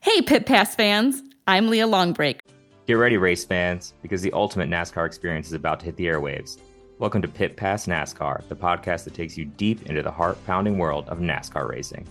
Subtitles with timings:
[0.00, 1.22] Hey, Pit Pass fans!
[1.46, 2.40] I'm Leah Longbreak.
[2.86, 6.58] Get ready, race fans, because the ultimate NASCAR experience is about to hit the airwaves.
[6.98, 10.78] Welcome to Pit Pass NASCAR, the podcast that takes you deep into the heart pounding
[10.78, 12.06] world of NASCAR racing.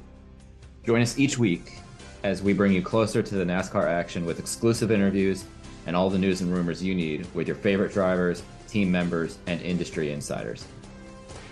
[0.86, 1.80] Join us each week
[2.24, 5.46] as we bring you closer to the NASCAR action with exclusive interviews
[5.86, 9.62] and all the news and rumors you need with your favorite drivers, team members, and
[9.62, 10.66] industry insiders.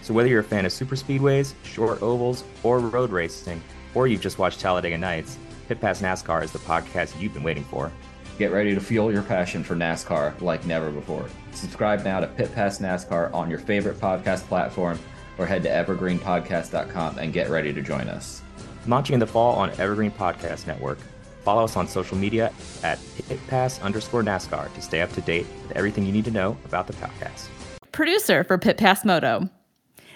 [0.01, 3.61] So, whether you're a fan of super speedways, short ovals, or road racing,
[3.93, 5.37] or you've just watched Talladega Nights,
[5.69, 7.91] Pit Pass NASCAR is the podcast you've been waiting for.
[8.39, 11.29] Get ready to fuel your passion for NASCAR like never before.
[11.51, 14.97] Subscribe now to Pit Pass NASCAR on your favorite podcast platform
[15.37, 18.41] or head to evergreenpodcast.com and get ready to join us.
[18.87, 20.97] Launching in the fall on Evergreen Podcast Network.
[21.43, 22.97] Follow us on social media at
[23.29, 26.87] pitpass underscore NASCAR to stay up to date with everything you need to know about
[26.87, 27.47] the podcast.
[27.91, 29.47] Producer for Pit Pass Moto.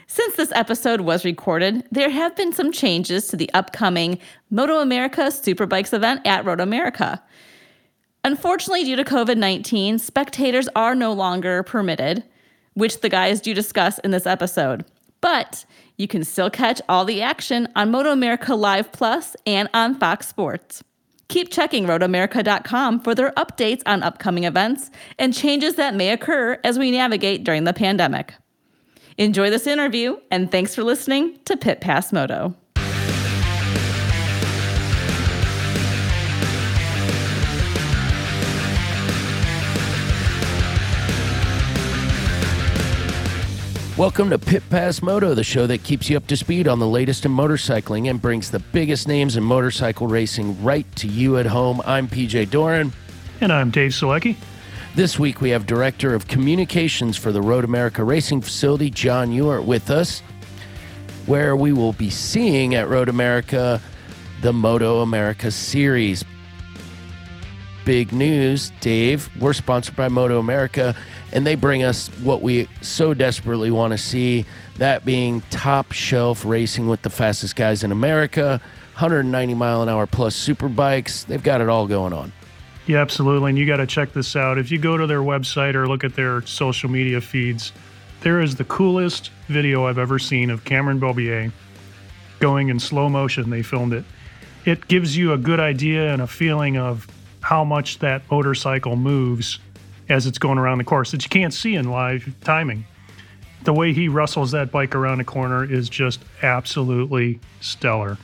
[0.07, 5.21] Since this episode was recorded, there have been some changes to the upcoming Moto America
[5.23, 7.21] Superbikes event at Road America.
[8.23, 12.23] Unfortunately, due to COVID 19, spectators are no longer permitted,
[12.73, 14.85] which the guys do discuss in this episode.
[15.21, 15.65] But
[15.97, 20.27] you can still catch all the action on Moto America Live Plus and on Fox
[20.27, 20.83] Sports.
[21.29, 26.77] Keep checking roadamerica.com for their updates on upcoming events and changes that may occur as
[26.77, 28.35] we navigate during the pandemic.
[29.17, 32.55] Enjoy this interview, and thanks for listening to Pit Pass Moto.
[43.95, 46.87] Welcome to Pit Pass Moto, the show that keeps you up to speed on the
[46.87, 51.45] latest in motorcycling and brings the biggest names in motorcycle racing right to you at
[51.45, 51.79] home.
[51.85, 52.91] I'm PJ Doran.
[53.39, 54.37] And I'm Dave Selecki.
[54.95, 59.63] This week we have Director of Communications for the Road America Racing Facility, John Ewart,
[59.63, 60.21] with us,
[61.25, 63.81] where we will be seeing at Road America
[64.43, 66.23] the Moto America Series.
[67.85, 69.31] Big news, Dave.
[69.41, 70.95] We're sponsored by Moto America,
[71.31, 74.45] and they bring us what we so desperately want to see
[74.77, 78.61] that being top shelf racing with the fastest guys in America,
[78.93, 81.23] 190 mile an hour plus super bikes.
[81.23, 82.31] They've got it all going on.
[82.85, 83.51] Yeah, absolutely.
[83.51, 84.57] And you got to check this out.
[84.57, 87.71] If you go to their website or look at their social media feeds,
[88.21, 91.51] there is the coolest video I've ever seen of Cameron Beaubier
[92.39, 93.49] going in slow motion.
[93.49, 94.03] They filmed it.
[94.65, 97.07] It gives you a good idea and a feeling of
[97.41, 99.59] how much that motorcycle moves
[100.09, 102.85] as it's going around the course that you can't see in live timing.
[103.63, 108.17] The way he rustles that bike around a corner is just absolutely stellar.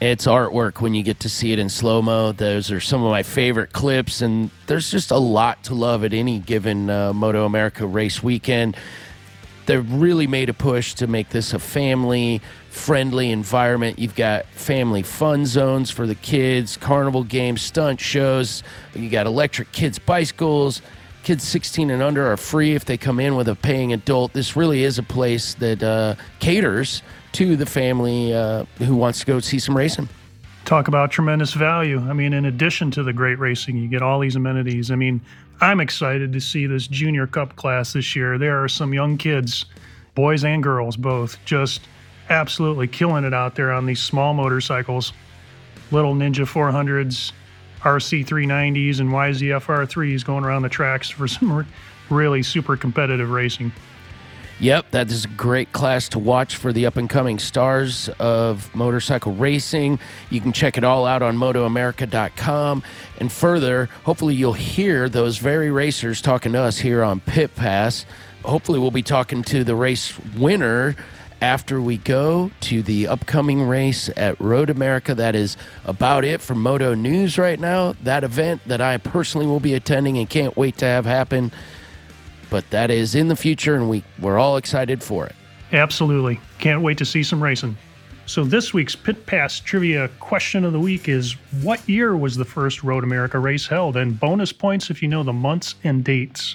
[0.00, 2.32] It's artwork when you get to see it in slow mo.
[2.32, 6.12] Those are some of my favorite clips, and there's just a lot to love at
[6.12, 8.76] any given uh, Moto America race weekend.
[9.66, 13.98] They've really made a push to make this a family friendly environment.
[13.98, 18.62] You've got family fun zones for the kids, carnival games, stunt shows.
[18.94, 20.82] You got electric kids' bicycles.
[21.24, 24.34] Kids 16 and under are free if they come in with a paying adult.
[24.34, 27.02] This really is a place that uh, caters
[27.32, 30.10] to the family uh, who wants to go see some racing.
[30.66, 31.98] Talk about tremendous value.
[31.98, 34.90] I mean, in addition to the great racing, you get all these amenities.
[34.90, 35.18] I mean,
[35.62, 38.36] I'm excited to see this junior cup class this year.
[38.36, 39.64] There are some young kids,
[40.14, 41.88] boys and girls both, just
[42.28, 45.14] absolutely killing it out there on these small motorcycles,
[45.90, 47.32] little Ninja 400s,
[47.84, 51.66] RC 390s, and YZF R3s going around the tracks for some
[52.10, 53.72] really super competitive racing.
[54.60, 58.72] Yep, that is a great class to watch for the up and coming stars of
[58.74, 59.98] motorcycle racing.
[60.30, 62.82] You can check it all out on MotoAmerica.com.
[63.18, 68.06] And further, hopefully, you'll hear those very racers talking to us here on Pit Pass.
[68.44, 70.94] Hopefully, we'll be talking to the race winner
[71.44, 75.14] after we go to the upcoming race at Road America.
[75.14, 77.94] That is about it for Moto News right now.
[78.02, 81.52] That event that I personally will be attending and can't wait to have happen
[82.54, 85.34] but that is in the future, and we, we're all excited for it.
[85.72, 86.40] Absolutely.
[86.60, 87.76] Can't wait to see some racing.
[88.26, 91.32] So, this week's Pit Pass trivia question of the week is
[91.62, 93.96] What year was the first Road America race held?
[93.96, 96.54] And bonus points if you know the months and dates.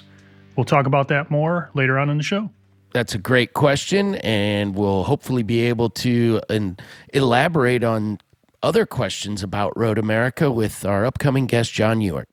[0.56, 2.48] We'll talk about that more later on in the show.
[2.92, 6.82] That's a great question, and we'll hopefully be able to and
[7.12, 8.18] elaborate on
[8.64, 12.28] other questions about Road America with our upcoming guest, John Ewart.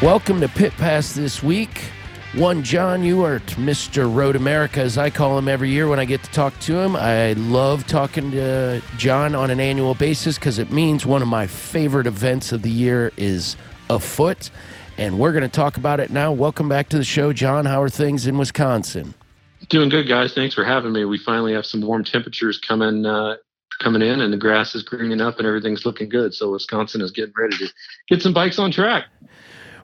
[0.00, 1.90] Welcome to Pit Pass this week.
[2.36, 4.12] One John Ewart, Mr.
[4.12, 6.96] Road America, as I call him every year when I get to talk to him.
[6.96, 11.46] I love talking to John on an annual basis because it means one of my
[11.46, 13.56] favorite events of the year is
[13.88, 14.50] afoot.
[14.98, 16.32] And we're going to talk about it now.
[16.32, 17.66] Welcome back to the show, John.
[17.66, 19.14] How are things in Wisconsin?
[19.68, 20.34] Doing good, guys.
[20.34, 21.04] Thanks for having me.
[21.04, 23.36] We finally have some warm temperatures coming uh,
[23.78, 26.34] coming in, and the grass is greening up, and everything's looking good.
[26.34, 27.68] So Wisconsin is getting ready to
[28.08, 29.04] get some bikes on track.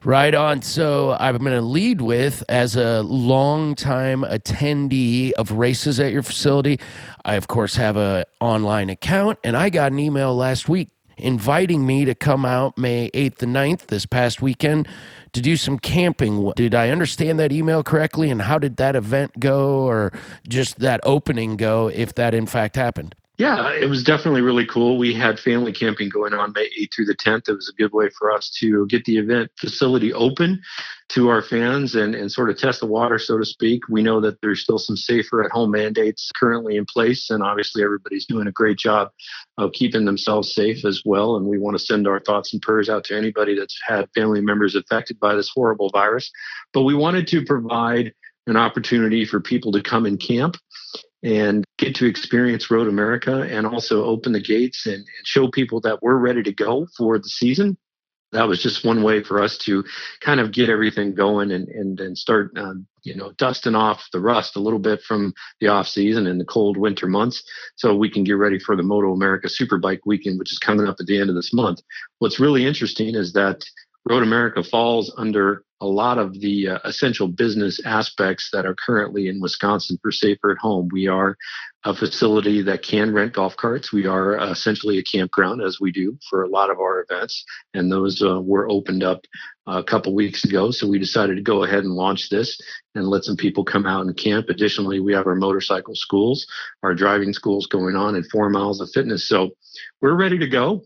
[0.03, 0.63] Right on.
[0.63, 6.79] So I'm going to lead with as a longtime attendee of races at your facility.
[7.23, 11.85] I of course have a online account, and I got an email last week inviting
[11.85, 14.87] me to come out May 8th and 9th this past weekend
[15.33, 16.51] to do some camping.
[16.55, 18.31] Did I understand that email correctly?
[18.31, 20.11] And how did that event go, or
[20.47, 23.13] just that opening go, if that in fact happened?
[23.41, 24.99] Yeah, it was definitely really cool.
[24.99, 27.49] We had family camping going on May 8th through the 10th.
[27.49, 30.61] It was a good way for us to get the event facility open
[31.09, 33.81] to our fans and, and sort of test the water, so to speak.
[33.89, 37.83] We know that there's still some safer at home mandates currently in place, and obviously
[37.83, 39.09] everybody's doing a great job
[39.57, 41.35] of keeping themselves safe as well.
[41.35, 44.41] And we want to send our thoughts and prayers out to anybody that's had family
[44.41, 46.29] members affected by this horrible virus.
[46.73, 48.13] But we wanted to provide
[48.45, 50.57] an opportunity for people to come and camp
[51.23, 55.79] and get to experience Road America and also open the gates and, and, show people
[55.81, 57.77] that we're ready to go for the season.
[58.31, 59.83] That was just one way for us to
[60.21, 64.21] kind of get everything going and and, and start um, you know dusting off the
[64.21, 67.43] rust a little bit from the off season and the cold winter months,
[67.75, 70.95] so we can get ready for the Moto America Superbike weekend, which is coming up
[70.99, 71.81] at the end of this month.
[72.19, 73.65] What's really interesting is that
[74.09, 79.27] Road America falls under a lot of the uh, essential business aspects that are currently
[79.27, 80.87] in Wisconsin for Safer at Home.
[80.91, 81.35] We are
[81.83, 83.91] a facility that can rent golf carts.
[83.91, 87.43] We are essentially a campground, as we do for a lot of our events,
[87.73, 89.25] and those uh, were opened up
[89.65, 90.69] a couple weeks ago.
[90.69, 92.59] So we decided to go ahead and launch this
[92.93, 94.49] and let some people come out and camp.
[94.49, 96.45] Additionally, we have our motorcycle schools,
[96.83, 99.27] our driving schools going on, and four miles of fitness.
[99.27, 99.51] So
[100.01, 100.83] we're ready to go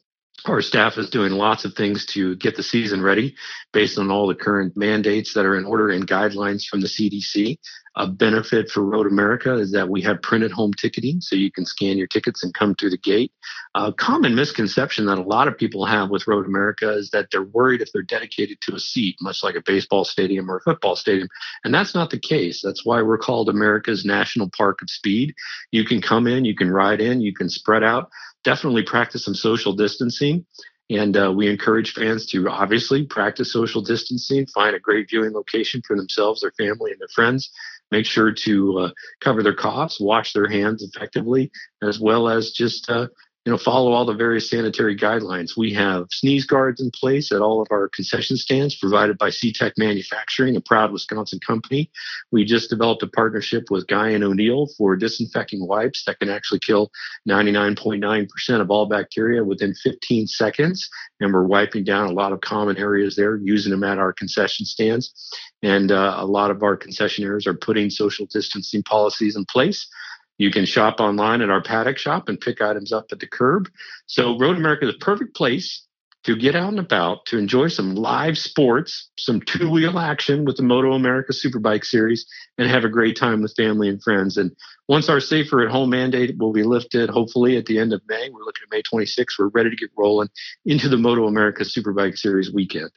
[0.50, 3.36] our staff is doing lots of things to get the season ready
[3.74, 7.58] based on all the current mandates that are in order and guidelines from the CDC.
[7.98, 11.66] A benefit for Road America is that we have printed home ticketing, so you can
[11.66, 13.32] scan your tickets and come through the gate.
[13.74, 17.44] A common misconception that a lot of people have with Road America is that they're
[17.44, 20.98] worried if they're dedicated to a seat, much like a baseball stadium or a football
[20.98, 21.30] stadium.
[21.64, 22.62] And that's not the case.
[22.62, 25.34] That's why we're called America's National Park of Speed.
[25.72, 28.10] You can come in, you can ride in, you can spread out
[28.46, 30.46] definitely practice some social distancing.
[30.90, 35.82] And uh, we encourage fans to obviously practice social distancing, find a great viewing location
[35.86, 37.50] for themselves, their family, and their friends.
[37.92, 38.90] Make sure to uh,
[39.20, 41.52] cover their coughs, wash their hands effectively,
[41.82, 43.08] as well as just uh,
[43.46, 45.56] you know, follow all the various sanitary guidelines.
[45.56, 49.74] We have sneeze guards in place at all of our concession stands provided by SeaTech
[49.78, 51.92] Manufacturing, a proud Wisconsin company.
[52.32, 56.60] We just developed a partnership with Guy and O'Neill for disinfecting wipes that can actually
[56.60, 56.90] kill
[57.30, 60.90] 99.9% of all bacteria within 15 seconds.
[61.20, 64.66] And we're wiping down a lot of common areas there, using them at our concession
[64.66, 65.14] stands.
[65.62, 69.88] And uh, a lot of our concessionaires are putting social distancing policies in place.
[70.38, 73.70] You can shop online at our paddock shop and pick items up at the curb.
[74.06, 75.86] So, Road America is a perfect place
[76.26, 80.58] to get out and about, to enjoy some live sports, some two wheel action with
[80.58, 82.26] the Moto America Superbike Series,
[82.58, 84.36] and have a great time with family and friends.
[84.36, 84.52] And
[84.88, 88.30] once our safer at home mandate will be lifted, hopefully at the end of May,
[88.30, 90.30] we're looking at May 26th, we're ready to get rolling
[90.66, 92.90] into the Moto America Superbike Series weekend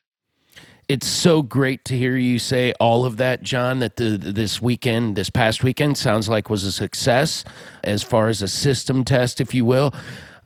[0.88, 3.80] it's so great to hear you say all of that, John.
[3.80, 7.44] That the, this weekend, this past weekend, sounds like was a success
[7.84, 9.94] as far as a system test, if you will.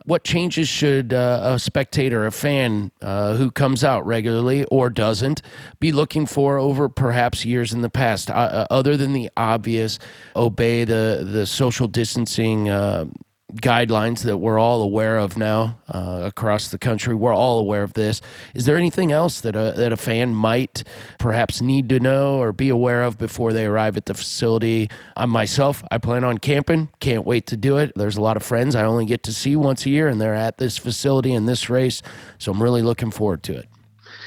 [0.04, 5.42] What changes should uh, a spectator, a fan uh, who comes out regularly or doesn't,
[5.78, 10.00] be looking for over perhaps years in the past, uh, uh other than the obvious
[10.34, 12.68] obey the the social distancing?
[13.56, 17.14] Guidelines that we're all aware of now uh, across the country.
[17.14, 18.20] We're all aware of this.
[18.54, 20.84] Is there anything else that a, that a fan might
[21.18, 24.88] perhaps need to know or be aware of before they arrive at the facility?
[25.16, 26.88] I myself, I plan on camping.
[27.00, 27.92] Can't wait to do it.
[27.94, 30.34] There's a lot of friends I only get to see once a year, and they're
[30.34, 32.02] at this facility in this race,
[32.38, 33.68] so I'm really looking forward to it.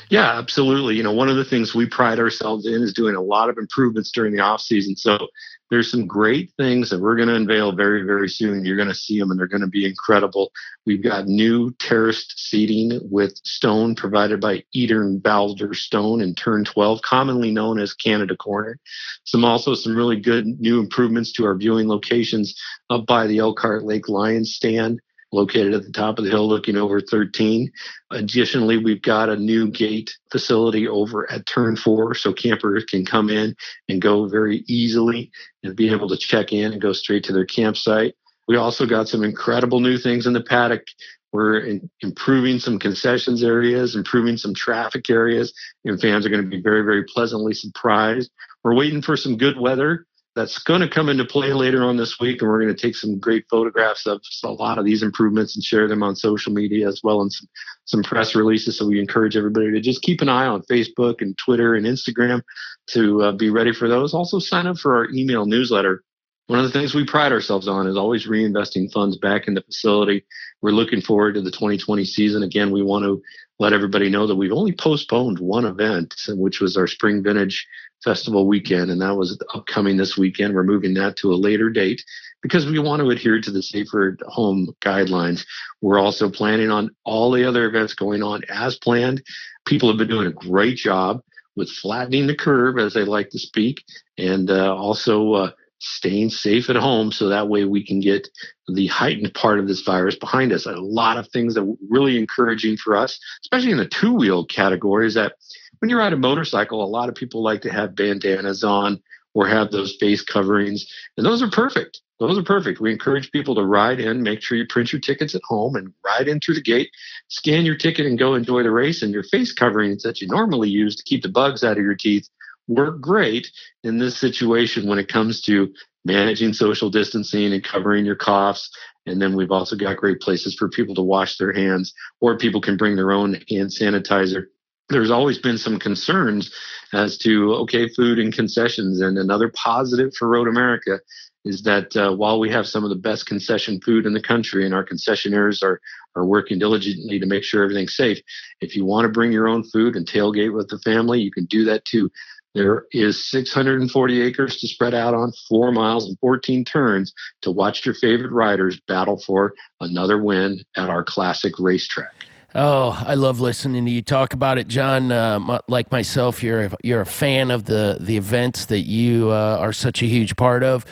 [0.09, 0.95] Yeah, absolutely.
[0.95, 3.57] You know, one of the things we pride ourselves in is doing a lot of
[3.57, 4.95] improvements during the off season.
[4.95, 5.27] So
[5.71, 8.65] there's some great things that we're going to unveil very, very soon.
[8.65, 10.51] You're going to see them and they're going to be incredible.
[10.85, 17.01] We've got new terraced seating with stone provided by Eden Balder Stone in turn 12,
[17.01, 18.79] commonly known as Canada Corner.
[19.23, 22.55] Some also some really good new improvements to our viewing locations
[22.89, 25.01] up by the Elkhart Lake Lions stand
[25.35, 27.71] located at the top of the hill looking over 13.
[28.11, 33.29] Additionally, we've got a new gate facility over at turn four so campers can come
[33.29, 33.55] in
[33.89, 35.31] and go very easily
[35.63, 38.15] and be able to check in and go straight to their campsite.
[38.47, 40.83] We also got some incredible new things in the paddock.
[41.31, 46.49] We're in, improving some concessions areas, improving some traffic areas, and fans are going to
[46.49, 48.31] be very, very pleasantly surprised.
[48.63, 52.19] We're waiting for some good weather that's going to come into play later on this
[52.19, 55.55] week, and we're going to take some great photographs of a lot of these improvements
[55.55, 57.47] and share them on social media as well as some,
[57.85, 58.77] some press releases.
[58.77, 62.41] So we encourage everybody to just keep an eye on Facebook and Twitter and Instagram
[62.87, 64.13] to uh, be ready for those.
[64.13, 66.03] Also, sign up for our email newsletter.
[66.47, 69.61] One of the things we pride ourselves on is always reinvesting funds back in the
[69.61, 70.25] facility.
[70.65, 72.41] We're looking forward to the 2020 season.
[72.41, 73.21] Again, we want to
[73.59, 77.67] let everybody know that we've only postponed one event, which was our spring vintage
[78.03, 80.55] festival weekend, and that was upcoming this weekend.
[80.55, 82.03] We're moving that to a later date
[82.41, 85.45] because we want to adhere to the safer home guidelines.
[85.81, 89.21] We're also planning on all the other events going on as planned.
[89.67, 91.21] People have been doing a great job
[91.55, 93.83] with flattening the curve, as they like to speak,
[94.17, 95.51] and uh, also uh,
[95.85, 98.27] staying safe at home so that way we can get
[98.67, 100.65] the heightened part of this virus behind us.
[100.65, 104.45] A lot of things that are really encouraging for us, especially in the two wheel
[104.45, 105.33] category, is that
[105.79, 109.01] when you ride a motorcycle, a lot of people like to have bandanas on
[109.35, 110.87] or have those face coverings,
[111.17, 112.01] and those are perfect.
[112.19, 112.79] Those are perfect.
[112.79, 115.93] We encourage people to ride in, make sure you print your tickets at home and
[116.05, 116.89] ride in through the gate,
[117.27, 119.03] scan your ticket and go enjoy the race.
[119.03, 121.95] And your face coverings that you normally use to keep the bugs out of your
[121.95, 122.29] teeth
[122.67, 123.49] work great
[123.83, 128.69] in this situation when it comes to managing social distancing and covering your coughs.
[129.05, 132.61] And then we've also got great places for people to wash their hands, or people
[132.61, 134.45] can bring their own hand sanitizer.
[134.89, 136.53] There's always been some concerns
[136.93, 139.01] as to okay food and concessions.
[139.01, 140.99] And another positive for road america
[141.45, 144.65] is that uh, while we have some of the best concession food in the country
[144.65, 145.79] and our concessionaires are
[146.15, 148.19] are working diligently to make sure everything's safe
[148.61, 151.45] if you want to bring your own food and tailgate with the family you can
[151.45, 152.09] do that too
[152.55, 157.85] there is 640 acres to spread out on four miles and 14 turns to watch
[157.85, 162.13] your favorite riders battle for another win at our classic racetrack
[162.57, 165.11] Oh, I love listening to you talk about it, John.
[165.11, 169.73] Uh, like myself, you're you're a fan of the the events that you uh, are
[169.73, 170.85] such a huge part of.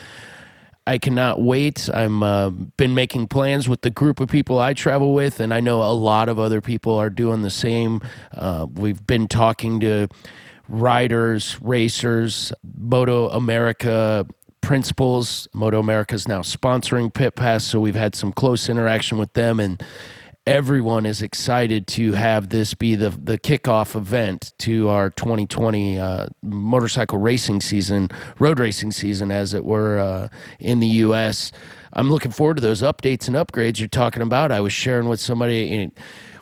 [0.86, 1.88] I cannot wait.
[1.88, 5.60] I'm uh, been making plans with the group of people I travel with, and I
[5.60, 8.02] know a lot of other people are doing the same.
[8.30, 10.08] Uh, we've been talking to
[10.68, 14.26] riders, racers, Moto America
[14.60, 15.46] principals.
[15.52, 19.60] Moto America is now sponsoring Pit Pass, so we've had some close interaction with them
[19.60, 19.82] and
[20.46, 26.26] everyone is excited to have this be the the kickoff event to our 2020 uh,
[26.42, 30.28] motorcycle racing season, road racing season, as it were, uh,
[30.58, 31.50] in the U.S.
[31.94, 34.52] I'm looking forward to those updates and upgrades you're talking about.
[34.52, 35.92] I was sharing with somebody, and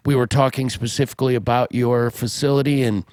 [0.05, 3.05] we were talking specifically about your facility and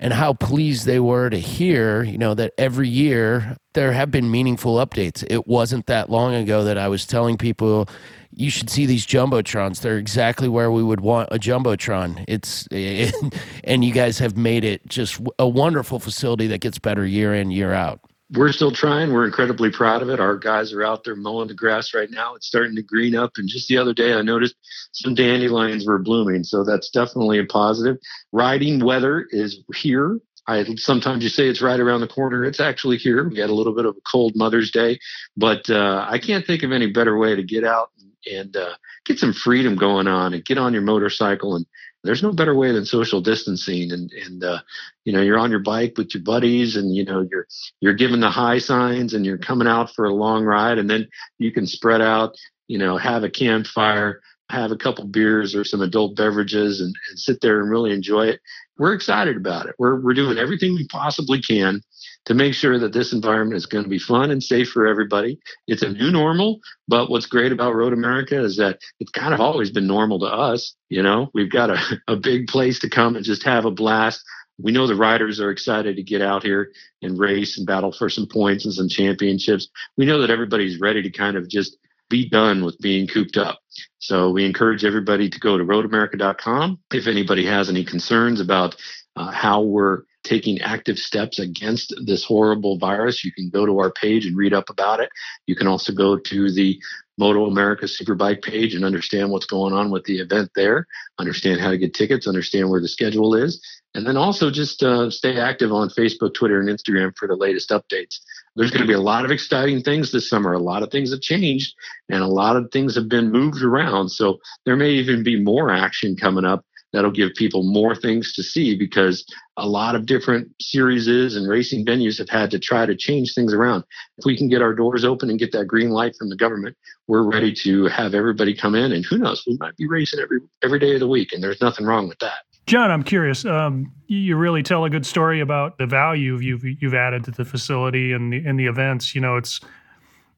[0.00, 4.30] and how pleased they were to hear, you know, that every year there have been
[4.30, 5.24] meaningful updates.
[5.28, 7.88] It wasn't that long ago that I was telling people
[8.32, 9.80] you should see these jumbotrons.
[9.80, 12.24] They're exactly where we would want a jumbotron.
[12.28, 13.14] It's it,
[13.64, 17.50] and you guys have made it just a wonderful facility that gets better year in
[17.50, 18.00] year out.
[18.34, 19.12] We're still trying.
[19.12, 20.20] We're incredibly proud of it.
[20.20, 22.34] Our guys are out there mowing the grass right now.
[22.34, 23.32] It's starting to green up.
[23.36, 24.54] And just the other day, I noticed
[24.92, 26.44] some dandelions were blooming.
[26.44, 27.96] So that's definitely a positive.
[28.32, 30.20] Riding weather is here.
[30.46, 32.44] I sometimes you say it's right around the corner.
[32.44, 33.28] It's actually here.
[33.28, 34.98] We had a little bit of a cold Mother's Day,
[35.36, 37.90] but uh, I can't think of any better way to get out
[38.30, 41.66] and uh, get some freedom going on and get on your motorcycle and
[42.04, 44.58] there's no better way than social distancing and and uh,
[45.04, 47.46] you know you're on your bike with your buddies and you know you're
[47.80, 51.08] you're giving the high signs and you're coming out for a long ride and then
[51.38, 52.34] you can spread out
[52.68, 57.18] you know have a campfire have a couple beers or some adult beverages and, and
[57.18, 58.40] sit there and really enjoy it.
[58.78, 59.74] We're excited about it.
[59.78, 61.82] We're, we're doing everything we possibly can
[62.28, 65.40] to make sure that this environment is going to be fun and safe for everybody.
[65.66, 69.40] It's a new normal, but what's great about Road America is that it's kind of
[69.40, 70.74] always been normal to us.
[70.90, 74.22] You know, we've got a, a big place to come and just have a blast.
[74.58, 76.70] We know the riders are excited to get out here
[77.00, 79.68] and race and battle for some points and some championships.
[79.96, 81.78] We know that everybody's ready to kind of just
[82.10, 83.60] be done with being cooped up.
[84.00, 86.78] So we encourage everybody to go to roadamerica.com.
[86.92, 88.76] If anybody has any concerns about
[89.16, 93.90] uh, how we're taking active steps against this horrible virus, you can go to our
[93.90, 95.08] page and read up about it.
[95.46, 96.78] You can also go to the
[97.16, 100.86] Moto America Superbike page and understand what's going on with the event there,
[101.18, 103.60] understand how to get tickets, understand where the schedule is,
[103.94, 107.70] and then also just uh, stay active on Facebook, Twitter, and Instagram for the latest
[107.70, 108.20] updates.
[108.54, 110.52] There's going to be a lot of exciting things this summer.
[110.52, 111.74] A lot of things have changed
[112.08, 114.10] and a lot of things have been moved around.
[114.10, 118.42] So there may even be more action coming up that'll give people more things to
[118.42, 119.24] see because
[119.56, 123.52] a lot of different series and racing venues have had to try to change things
[123.52, 123.84] around.
[124.16, 126.76] If we can get our doors open and get that green light from the government,
[127.06, 130.40] we're ready to have everybody come in and who knows, we might be racing every
[130.62, 132.44] every day of the week and there's nothing wrong with that.
[132.66, 133.46] John, I'm curious.
[133.46, 137.44] Um, you really tell a good story about the value you've you've added to the
[137.44, 139.14] facility and the and the events.
[139.14, 139.60] You know, it's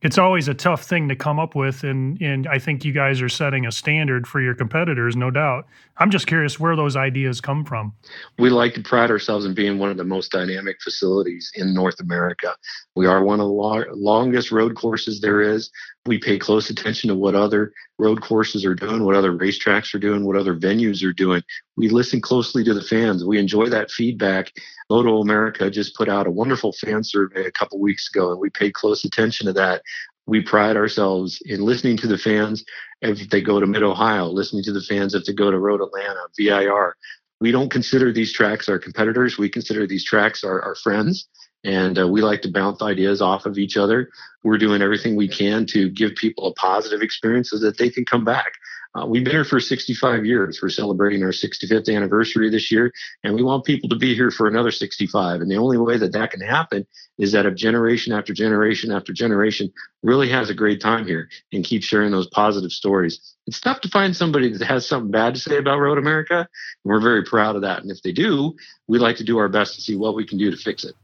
[0.02, 3.20] it's always a tough thing to come up with and and I think you guys
[3.20, 5.66] are setting a standard for your competitors no doubt.
[5.98, 7.92] I'm just curious where those ideas come from.
[8.38, 12.00] We like to pride ourselves in being one of the most dynamic facilities in North
[12.00, 12.56] America.
[12.96, 15.70] We are one of the lo- longest road courses there is.
[16.06, 19.98] We pay close attention to what other road courses are doing, what other racetracks are
[19.98, 21.42] doing, what other venues are doing.
[21.76, 23.22] We listen closely to the fans.
[23.22, 24.52] We enjoy that feedback.
[24.88, 28.48] Moto America just put out a wonderful fan survey a couple weeks ago, and we
[28.48, 29.82] paid close attention to that.
[30.30, 32.64] We pride ourselves in listening to the fans
[33.02, 35.80] if they go to Mid Ohio, listening to the fans if they go to Road
[35.80, 36.94] Atlanta, VIR.
[37.40, 39.38] We don't consider these tracks our competitors.
[39.38, 41.28] We consider these tracks our, our friends
[41.64, 44.08] and uh, we like to bounce ideas off of each other.
[44.44, 48.04] We're doing everything we can to give people a positive experience so that they can
[48.04, 48.52] come back.
[48.92, 50.60] Uh, we've been here for 65 years.
[50.60, 52.92] We're celebrating our 65th anniversary this year,
[53.22, 55.40] and we want people to be here for another 65.
[55.40, 56.84] And the only way that that can happen
[57.16, 61.64] is that if generation after generation after generation really has a great time here and
[61.64, 63.36] keep sharing those positive stories.
[63.46, 66.46] It's tough to find somebody that has something bad to say about Road America, and
[66.84, 67.82] we're very proud of that.
[67.82, 68.56] And if they do,
[68.88, 70.96] we'd like to do our best to see what we can do to fix it.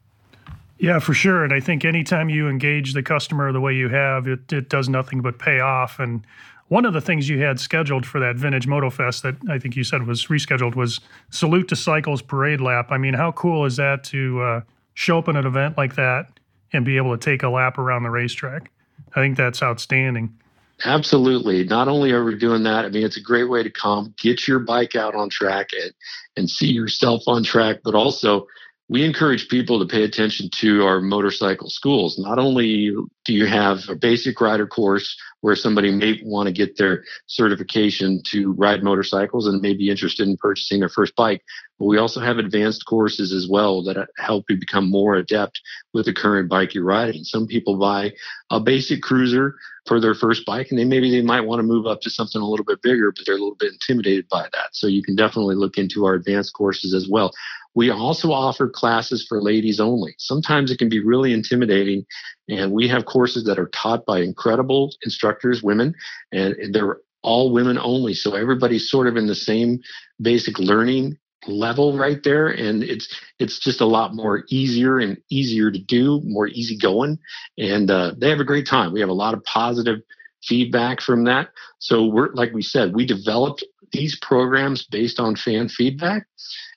[0.79, 1.43] Yeah, for sure.
[1.43, 4.89] And I think anytime you engage the customer the way you have, it, it does
[4.89, 5.99] nothing but pay off.
[5.99, 6.27] And
[6.69, 9.77] one of the things you had scheduled for that Vintage Moto Fest that I think
[9.77, 12.89] you said was rescheduled was Salute to Cycles Parade Lap.
[12.91, 14.61] I mean, how cool is that to uh,
[14.95, 16.27] show up at an event like that
[16.73, 18.71] and be able to take a lap around the racetrack?
[19.15, 20.37] I think that's outstanding.
[20.85, 21.65] Absolutely.
[21.65, 24.47] Not only are we doing that, I mean, it's a great way to come, get
[24.47, 25.93] your bike out on track and,
[26.37, 28.47] and see yourself on track, but also
[28.89, 32.19] we encourage people to pay attention to our motorcycle schools.
[32.19, 32.95] Not only
[33.25, 38.23] do you have a basic rider course where somebody may want to get their certification
[38.31, 41.43] to ride motorcycles and may be interested in purchasing their first bike,
[41.79, 45.61] but we also have advanced courses as well that uh, help you become more adept
[45.93, 47.25] with the current bike you're riding.
[47.25, 48.13] Some people buy
[48.51, 51.87] a basic cruiser for their first bike and they maybe they might want to move
[51.87, 54.69] up to something a little bit bigger, but they're a little bit intimidated by that.
[54.73, 57.33] So you can definitely look into our advanced courses as well.
[57.75, 60.15] We also offer classes for ladies only.
[60.19, 62.07] Sometimes it can be really intimidating,
[62.49, 65.95] and we have courses that are taught by incredible instructors, women,
[66.33, 68.15] and they're all women only.
[68.15, 69.81] So everybody's sort of in the same
[70.23, 75.71] basic learning level right there and it's it's just a lot more easier and easier
[75.71, 77.19] to do more easy going
[77.59, 80.01] and uh, they have a great time we have a lot of positive
[80.43, 85.69] feedback from that so we're like we said we developed these programs based on fan
[85.69, 86.27] feedback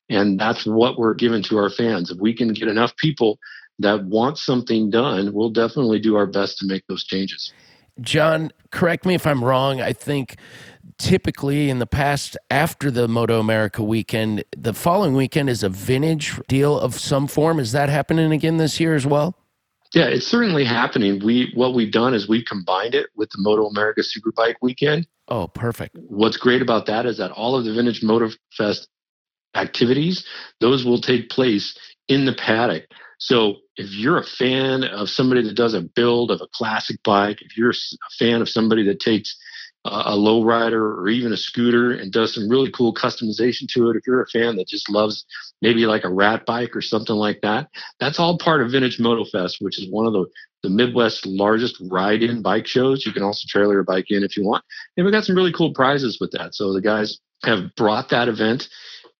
[0.10, 2.12] and that's what we're giving to our fans.
[2.12, 3.38] If we can get enough people
[3.80, 7.54] that want something done, we'll definitely do our best to make those changes.
[8.02, 9.82] John, correct me if I'm wrong.
[9.82, 10.38] I think
[10.98, 16.40] typically in the past, after the Moto America weekend, the following weekend is a vintage
[16.48, 17.60] deal of some form.
[17.60, 19.36] Is that happening again this year as well?
[19.94, 21.24] Yeah, it's certainly happening.
[21.24, 25.08] We what we've done is we've combined it with the Moto America Superbike weekend.
[25.30, 25.96] Oh, perfect.
[26.08, 28.88] What's great about that is that all of the Vintage Moto Fest
[29.56, 30.26] activities,
[30.60, 31.76] those will take place
[32.08, 32.86] in the paddock.
[33.20, 37.42] So if you're a fan of somebody that does a build of a classic bike,
[37.42, 39.38] if you're a fan of somebody that takes
[39.86, 43.96] a low rider or even a scooter and does some really cool customization to it,
[43.96, 45.26] if you're a fan that just loves
[45.62, 49.26] maybe like a rat bike or something like that, that's all part of Vintage Moto
[49.26, 50.26] Fest, which is one of the
[50.62, 53.06] the Midwest's largest ride-in bike shows.
[53.06, 54.64] You can also trailer your bike in if you want.
[54.98, 56.54] And we got some really cool prizes with that.
[56.54, 58.68] So the guys have brought that event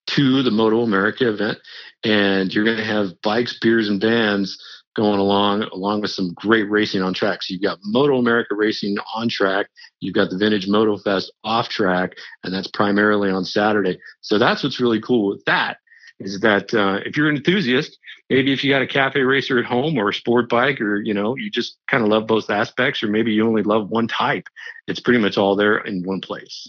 [0.10, 1.60] to the Moto America event,
[2.04, 4.62] and you're going to have bikes, beers, and bands
[4.96, 7.44] going along, along with some great racing on track.
[7.44, 9.68] So you've got Moto America racing on track,
[10.00, 14.00] you've got the Vintage Moto Fest off track, and that's primarily on Saturday.
[14.22, 15.78] So that's what's really cool with that
[16.20, 17.98] is that uh, if you're an enthusiast,
[18.30, 21.14] maybe if you got a cafe racer at home or a sport bike, or you
[21.14, 24.48] know, you just kind of love both aspects, or maybe you only love one type,
[24.88, 26.68] it's pretty much all there in one place.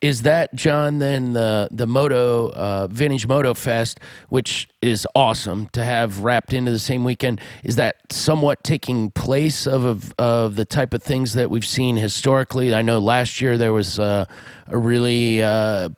[0.00, 0.98] Is that John?
[1.00, 6.70] Then the the Moto uh, Vintage Moto Fest, which is awesome to have wrapped into
[6.70, 11.32] the same weekend, is that somewhat taking place of of, of the type of things
[11.34, 12.72] that we've seen historically?
[12.72, 14.26] I know last year there was uh,
[14.68, 15.88] a really uh,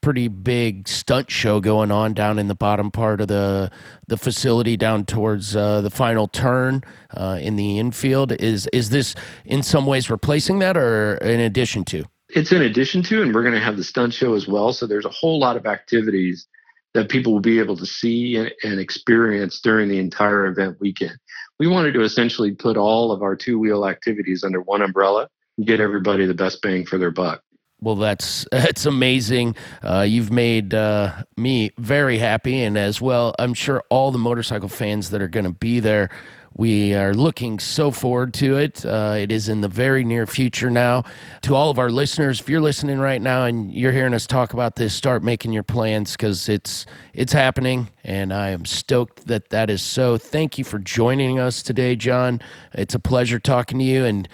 [0.00, 3.70] pretty big stunt show going on down in the bottom part of the
[4.06, 6.82] the facility down towards uh, the final turn
[7.14, 8.32] uh, in the infield.
[8.32, 12.04] Is is this in some ways replacing that or in addition to?
[12.34, 14.72] It's in addition to, and we're going to have the stunt show as well.
[14.72, 16.46] So there's a whole lot of activities
[16.94, 21.16] that people will be able to see and, and experience during the entire event weekend.
[21.58, 25.66] We wanted to essentially put all of our two wheel activities under one umbrella and
[25.66, 27.42] get everybody the best bang for their buck.
[27.80, 29.56] Well, that's that's amazing.
[29.82, 34.68] Uh, you've made uh, me very happy, and as well, I'm sure all the motorcycle
[34.68, 36.10] fans that are going to be there
[36.56, 38.84] we are looking so forward to it.
[38.84, 41.04] Uh, it is in the very near future now.
[41.42, 44.52] To all of our listeners, if you're listening right now and you're hearing us talk
[44.52, 49.50] about this, start making your plans because it's it's happening, and I am stoked that
[49.50, 50.18] that is so.
[50.18, 52.40] Thank you for joining us today, John.
[52.74, 54.28] It's a pleasure talking to you and.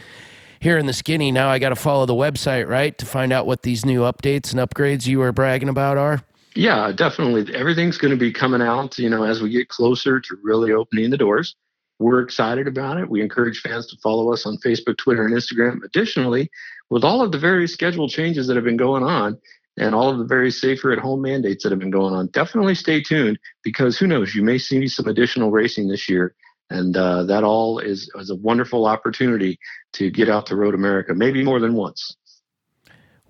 [0.60, 3.46] Here in the skinny, now I got to follow the website, right, to find out
[3.46, 6.24] what these new updates and upgrades you were bragging about are.
[6.56, 7.54] Yeah, definitely.
[7.54, 11.10] Everything's going to be coming out, you know, as we get closer to really opening
[11.10, 11.54] the doors.
[11.98, 13.10] We're excited about it.
[13.10, 15.82] We encourage fans to follow us on Facebook, Twitter, and Instagram.
[15.84, 16.50] Additionally,
[16.90, 19.38] with all of the various schedule changes that have been going on
[19.76, 22.74] and all of the very safer at home mandates that have been going on, definitely
[22.74, 26.34] stay tuned because who knows, you may see some additional racing this year.
[26.70, 29.58] And uh, that all is, is a wonderful opportunity
[29.94, 32.16] to get out to Road America, maybe more than once.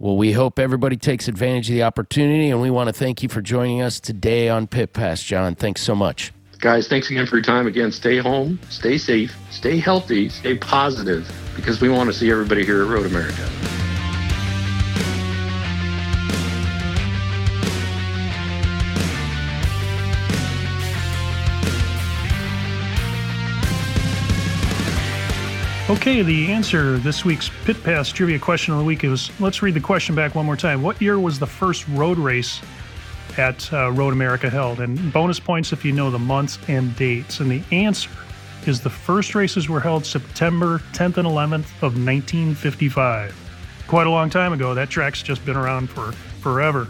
[0.01, 3.29] Well, we hope everybody takes advantage of the opportunity, and we want to thank you
[3.29, 5.57] for joining us today on Pit Pass, John.
[5.57, 6.33] Thanks so much.
[6.61, 7.69] Guys, thanks again for your time.
[7.69, 12.65] Again, stay home, stay safe, stay healthy, stay positive, because we want to see everybody
[12.65, 13.49] here at Road America.
[25.89, 29.75] Okay, the answer this week's Pit Pass trivia question of the week is let's read
[29.75, 30.83] the question back one more time.
[30.83, 32.61] What year was the first road race
[33.39, 34.81] at uh, Road America held.
[34.81, 37.41] And bonus points if you know the months and dates.
[37.41, 38.11] And the answer
[38.67, 43.85] is the first races were held September 10th and 11th of 1955.
[43.87, 44.75] Quite a long time ago.
[44.75, 46.89] That track's just been around for forever.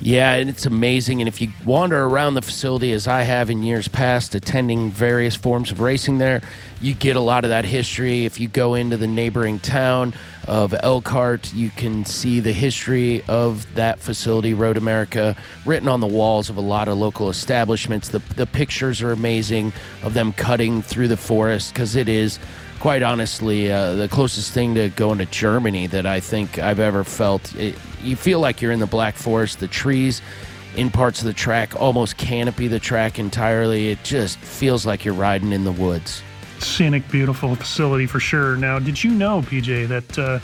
[0.00, 1.20] Yeah, and it's amazing.
[1.20, 5.34] And if you wander around the facility, as I have in years past, attending various
[5.34, 6.40] forms of racing there,
[6.80, 8.24] you get a lot of that history.
[8.24, 10.14] If you go into the neighboring town
[10.46, 16.06] of Elkhart, you can see the history of that facility, Road America, written on the
[16.06, 18.10] walls of a lot of local establishments.
[18.10, 19.72] The, the pictures are amazing
[20.04, 22.38] of them cutting through the forest because it is
[22.78, 27.04] quite honestly, uh, the closest thing to going to Germany that I think I've ever
[27.04, 27.54] felt.
[27.56, 29.60] It, you feel like you're in the Black Forest.
[29.60, 30.22] The trees
[30.76, 33.90] in parts of the track almost canopy the track entirely.
[33.90, 36.22] It just feels like you're riding in the woods.
[36.60, 38.56] Scenic, beautiful facility for sure.
[38.56, 40.38] Now, did you know, PJ, that uh,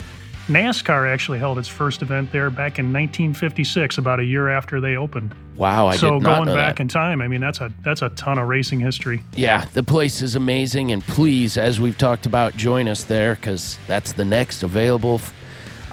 [0.47, 4.95] NASCAR actually held its first event there back in 1956, about a year after they
[4.95, 5.33] opened.
[5.55, 6.81] Wow, I so did not going back that.
[6.81, 9.23] in time, I mean that's a that's a ton of racing history.
[9.35, 13.79] Yeah, the place is amazing, and please, as we've talked about, join us there because
[13.87, 15.33] that's the next available f-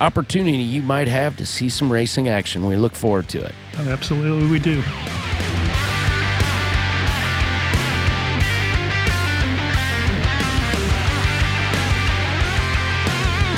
[0.00, 2.66] opportunity you might have to see some racing action.
[2.66, 3.54] We look forward to it.
[3.78, 4.82] Absolutely, we do.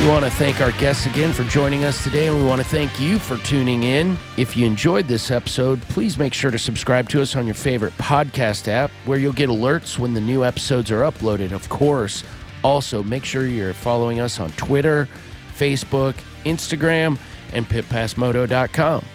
[0.05, 2.67] We want to thank our guests again for joining us today, and we want to
[2.69, 4.19] thank you for tuning in.
[4.37, 7.95] If you enjoyed this episode, please make sure to subscribe to us on your favorite
[7.95, 11.53] podcast app where you'll get alerts when the new episodes are uploaded.
[11.53, 12.23] Of course,
[12.63, 15.09] also make sure you're following us on Twitter,
[15.57, 16.15] Facebook,
[16.45, 17.19] Instagram,
[17.55, 19.07] and pitpassmoto.com.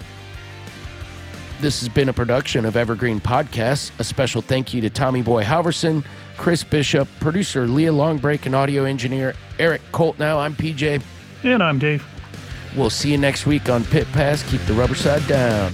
[1.59, 3.91] This has been a production of Evergreen Podcasts.
[3.99, 6.05] A special thank you to Tommy Boy Halverson,
[6.37, 10.17] Chris Bishop, producer Leah Longbreak, and audio engineer Eric Colt.
[10.17, 11.01] Now I'm PJ.
[11.43, 12.05] And I'm Dave.
[12.77, 14.49] We'll see you next week on Pit Pass.
[14.49, 15.73] Keep the rubber side down.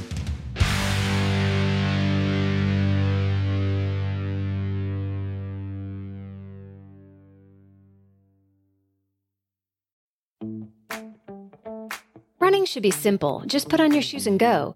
[12.39, 13.43] Running should be simple.
[13.45, 14.75] Just put on your shoes and go.